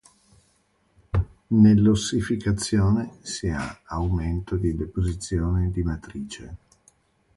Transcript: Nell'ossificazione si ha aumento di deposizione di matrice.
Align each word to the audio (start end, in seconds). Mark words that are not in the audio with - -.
Nell'ossificazione 1.49 3.19
si 3.21 3.49
ha 3.49 3.81
aumento 3.85 4.55
di 4.55 4.75
deposizione 4.75 5.69
di 5.69 5.83
matrice. 5.83 6.57